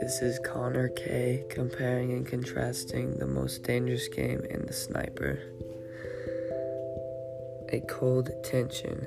[0.00, 5.40] This is Connor K comparing and contrasting the most dangerous game and the sniper.
[7.68, 9.06] A cold tension.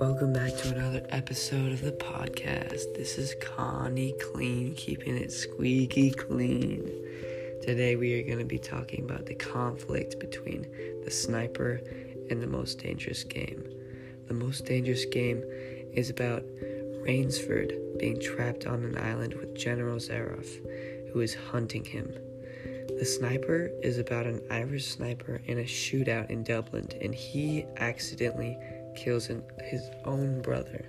[0.00, 2.92] Welcome back to another episode of the podcast.
[2.96, 6.90] This is Connie Clean, keeping it squeaky clean.
[7.62, 10.66] Today we are going to be talking about the conflict between
[11.04, 11.82] the sniper
[12.30, 13.77] and the most dangerous game.
[14.28, 15.42] The most dangerous game
[15.92, 16.44] is about
[17.02, 20.46] Rainsford being trapped on an island with General Zaroff,
[21.12, 22.14] who is hunting him.
[22.98, 28.58] The sniper is about an Irish sniper in a shootout in Dublin, and he accidentally
[28.96, 30.84] kills an, his own brother.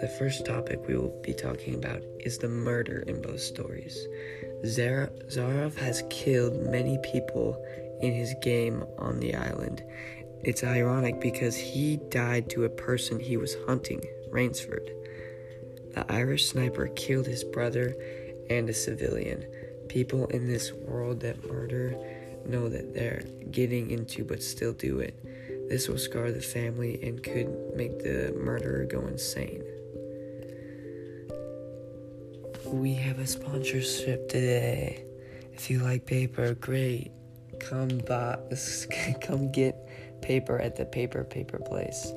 [0.00, 4.08] The first topic we will be talking about is the murder in both stories.
[4.66, 7.62] Zara, Zaroff has killed many people
[8.00, 9.82] in his game on the island.
[10.44, 14.90] It's ironic because he died to a person he was hunting, Rainsford.
[15.94, 17.96] The Irish sniper killed his brother
[18.50, 19.46] and a civilian.
[19.88, 21.96] People in this world that murder
[22.44, 25.18] know that they're getting into but still do it.
[25.70, 29.64] This will scar the family and could make the murderer go insane.
[32.66, 35.04] We have a sponsorship today.
[35.54, 37.12] If you like paper, great.
[37.60, 38.38] Come buy,
[39.22, 39.83] come get
[40.24, 42.12] paper at the paper paper place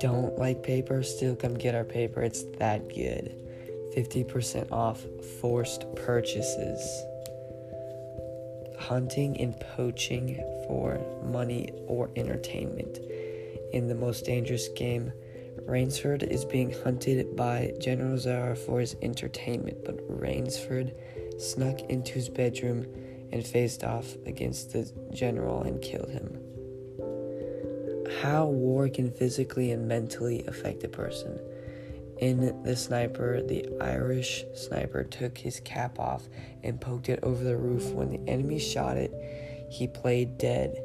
[0.00, 2.22] don't like paper, still come get our paper.
[2.22, 3.34] It's that good.
[3.96, 5.04] 50% off
[5.40, 6.80] forced purchases.
[8.78, 12.98] Hunting and poaching for money or entertainment.
[13.72, 15.12] In the most dangerous game,
[15.66, 20.94] Rainsford is being hunted by General Zara for his entertainment, but Rainsford
[21.38, 22.86] snuck into his bedroom
[23.32, 26.38] and faced off against the general and killed him
[28.22, 31.38] how war can physically and mentally affect a person.
[32.18, 36.24] In The Sniper, the Irish sniper took his cap off
[36.64, 37.92] and poked it over the roof.
[37.92, 39.12] When the enemy shot it,
[39.70, 40.82] he played dead.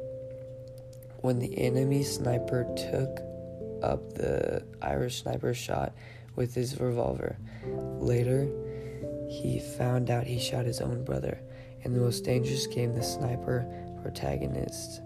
[1.22, 3.20] When the enemy sniper took
[3.82, 5.92] up the Irish sniper shot
[6.36, 7.36] with his revolver,
[7.98, 8.48] later
[9.28, 11.40] he found out he shot his own brother.
[11.82, 13.66] In the most dangerous game, the sniper
[14.02, 15.00] protagonist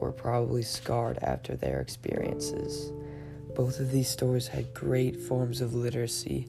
[0.00, 2.92] were probably scarred after their experiences.
[3.54, 6.48] Both of these stories had great forms of literacy,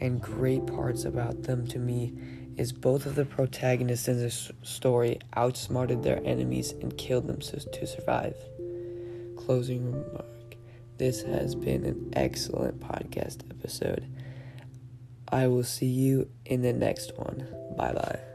[0.00, 2.14] and great parts about them to me
[2.56, 7.86] is both of the protagonists in this story outsmarted their enemies and killed them to
[7.86, 8.36] survive.
[9.36, 10.56] Closing remark
[10.98, 14.04] This has been an excellent podcast episode.
[15.28, 17.46] I will see you in the next one.
[17.76, 18.29] Bye bye.